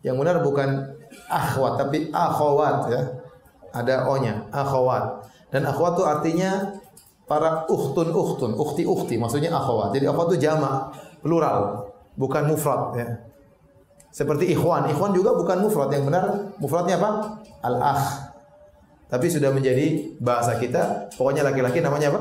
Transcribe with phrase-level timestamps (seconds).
[0.00, 0.68] Yang benar bukan
[1.28, 3.02] akhwat tapi akhwat ya.
[3.70, 5.30] Ada o-nya, akhwat.
[5.54, 6.50] Dan akhwat itu artinya
[7.30, 9.94] para ukhtun ukhtun, ukhti ukhti, maksudnya akhwat.
[9.94, 10.90] Jadi akhwat itu jamak,
[11.22, 11.86] plural,
[12.18, 13.08] bukan mufrad ya.
[14.10, 15.94] Seperti ikhwan, ikhwan juga bukan mufrad.
[15.94, 16.24] Yang benar
[16.58, 17.10] mufradnya apa?
[17.62, 18.04] Al-akh.
[19.06, 22.20] Tapi sudah menjadi bahasa kita, pokoknya laki-laki namanya apa?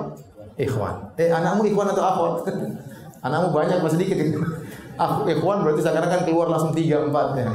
[0.58, 1.18] Ikhwan.
[1.18, 2.34] Eh, anakmu ikhwan atau akhwat?
[3.26, 4.18] anakmu banyak masih sedikit.
[5.00, 7.48] Aku ikhwan berarti sekarang kan keluar langsung tiga empat ya.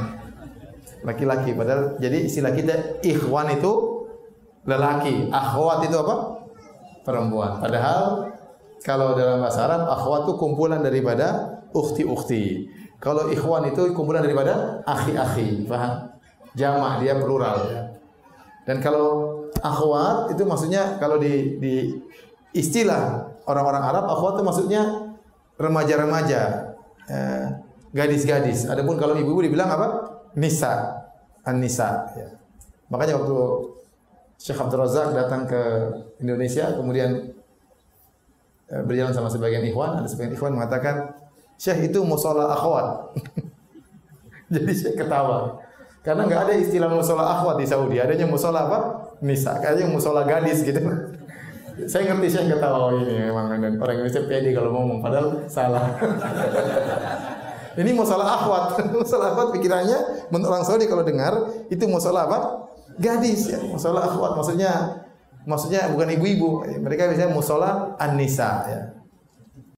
[1.05, 1.53] Laki-laki.
[1.53, 4.01] Padahal jadi istilah kita ikhwan itu
[4.65, 6.15] lelaki, akhwat itu apa?
[7.05, 7.61] Perempuan.
[7.61, 8.33] Padahal
[8.81, 12.65] kalau dalam bahasa Arab akhwat itu kumpulan daripada ukhti-ukhti.
[12.97, 16.09] Kalau ikhwan itu kumpulan daripada akhi-akhi, paham?
[16.57, 17.93] Jamak dia plural.
[18.65, 21.93] Dan kalau akhwat itu maksudnya kalau di di
[22.57, 24.81] istilah orang-orang Arab akhwat itu maksudnya
[25.61, 26.73] remaja-remaja,
[27.09, 27.45] eh,
[27.95, 28.67] gadis-gadis.
[28.67, 29.87] Adapun kalau ibu-ibu dibilang apa?
[30.35, 30.99] Nisa,
[31.47, 32.11] an-nisa.
[32.17, 32.27] Ya.
[32.91, 33.37] Makanya waktu
[34.35, 35.61] Syekh Abdul Razak datang ke
[36.19, 37.31] Indonesia, kemudian
[38.69, 41.15] eh, berjalan sama sebagian ikhwan, ada sebagian ikhwan mengatakan,
[41.55, 43.15] Syekh itu musola akhwat.
[44.53, 45.63] Jadi Syekh ketawa.
[46.05, 48.79] Karena nggak ada istilah musola akhwat di Saudi, adanya musola apa?
[49.25, 50.77] Nisa, kayaknya musola gadis gitu.
[51.83, 55.91] Saya ngerti saya ketawa oh, ini memang dan orang Indonesia pede kalau ngomong padahal salah.
[57.83, 61.35] ini musola akhwat, musola akhwat pikirannya menurut orang Saudi kalau dengar
[61.67, 62.39] itu musola apa?
[62.95, 65.03] Gadis ya, musola akhwat maksudnya
[65.43, 66.63] maksudnya bukan ibu-ibu.
[66.79, 68.79] Mereka biasanya musola an-nisa ya.